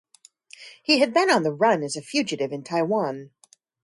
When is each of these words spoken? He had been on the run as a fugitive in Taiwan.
He 0.81 0.97
had 0.97 1.13
been 1.13 1.29
on 1.29 1.43
the 1.43 1.51
run 1.53 1.83
as 1.83 1.95
a 1.95 2.01
fugitive 2.01 2.51
in 2.51 2.63
Taiwan. 2.63 3.29